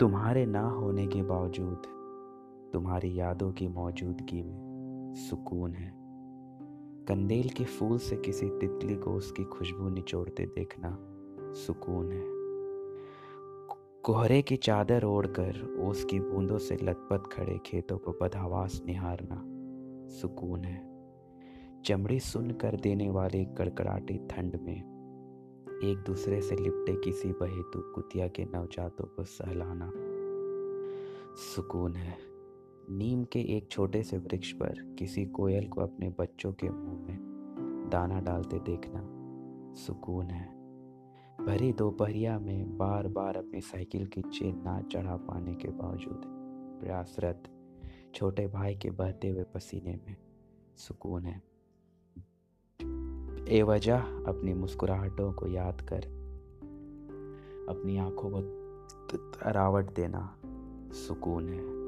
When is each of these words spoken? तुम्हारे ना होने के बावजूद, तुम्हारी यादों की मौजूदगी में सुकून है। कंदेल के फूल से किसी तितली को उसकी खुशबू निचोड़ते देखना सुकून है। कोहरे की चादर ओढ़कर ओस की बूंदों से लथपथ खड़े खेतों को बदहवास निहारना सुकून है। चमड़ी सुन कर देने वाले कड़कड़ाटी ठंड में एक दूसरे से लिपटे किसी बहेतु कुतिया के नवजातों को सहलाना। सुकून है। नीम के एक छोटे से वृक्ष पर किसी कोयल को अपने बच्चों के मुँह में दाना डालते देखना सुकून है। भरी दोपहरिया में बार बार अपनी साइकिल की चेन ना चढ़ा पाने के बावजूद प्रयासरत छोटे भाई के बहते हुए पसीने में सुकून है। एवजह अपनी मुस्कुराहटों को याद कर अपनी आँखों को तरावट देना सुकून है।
तुम्हारे 0.00 0.46
ना 0.46 0.68
होने 0.68 1.06
के 1.06 1.22
बावजूद, 1.22 1.82
तुम्हारी 2.72 3.20
यादों 3.20 3.52
की 3.52 3.68
मौजूदगी 3.68 4.42
में 4.42 5.14
सुकून 5.14 5.72
है। 5.72 5.92
कंदेल 7.08 7.48
के 7.48 7.64
फूल 7.64 7.98
से 7.98 8.16
किसी 8.16 8.46
तितली 8.46 8.96
को 8.96 9.10
उसकी 9.10 9.44
खुशबू 9.44 9.88
निचोड़ते 9.88 10.46
देखना 10.46 10.98
सुकून 11.52 12.12
है। 12.12 12.24
कोहरे 14.02 14.42
की 14.42 14.56
चादर 14.56 15.04
ओढ़कर 15.04 15.76
ओस 15.80 16.04
की 16.04 16.20
बूंदों 16.20 16.58
से 16.58 16.76
लथपथ 16.82 17.22
खड़े 17.32 17.58
खेतों 17.66 17.98
को 17.98 18.12
बदहवास 18.22 18.82
निहारना 18.86 19.42
सुकून 20.08 20.64
है। 20.64 20.88
चमड़ी 21.84 22.20
सुन 22.20 22.50
कर 22.50 22.76
देने 22.76 23.10
वाले 23.10 23.44
कड़कड़ाटी 23.44 24.18
ठंड 24.30 24.58
में 24.62 24.95
एक 25.84 26.04
दूसरे 26.06 26.40
से 26.40 26.56
लिपटे 26.56 26.96
किसी 26.96 27.32
बहेतु 27.32 27.92
कुतिया 27.94 28.28
के 28.28 28.44
नवजातों 28.44 29.04
को 29.04 29.24
सहलाना। 29.24 29.92
सुकून 31.36 31.92
है। 31.92 32.18
नीम 32.90 33.24
के 33.24 33.56
एक 33.56 33.68
छोटे 33.70 34.02
से 34.02 34.18
वृक्ष 34.18 34.52
पर 34.52 34.96
किसी 34.98 35.26
कोयल 35.26 35.68
को 35.68 35.80
अपने 35.80 36.14
बच्चों 36.18 36.52
के 36.52 36.68
मुँह 36.68 37.06
में 37.06 37.16
दाना 37.92 38.20
डालते 38.20 38.58
देखना 38.58 39.02
सुकून 39.74 40.26
है। 40.26 40.56
भरी 41.46 41.72
दोपहरिया 41.72 42.38
में 42.38 42.76
बार 42.76 43.08
बार 43.08 43.36
अपनी 43.36 43.60
साइकिल 43.60 44.06
की 44.06 44.22
चेन 44.22 44.62
ना 44.64 44.80
चढ़ा 44.80 45.16
पाने 45.16 45.54
के 45.54 45.68
बावजूद 45.68 46.22
प्रयासरत 46.80 47.42
छोटे 48.14 48.46
भाई 48.46 48.74
के 48.76 48.90
बहते 48.90 49.28
हुए 49.28 49.42
पसीने 49.42 49.96
में 49.96 50.16
सुकून 50.76 51.24
है। 51.24 51.55
एवजह 53.48 53.98
अपनी 53.98 54.54
मुस्कुराहटों 54.54 55.32
को 55.32 55.46
याद 55.46 55.80
कर 55.80 56.00
अपनी 57.68 57.98
आँखों 57.98 58.30
को 58.30 58.40
तरावट 59.16 59.94
देना 59.94 60.36
सुकून 60.92 61.48
है। 61.48 61.85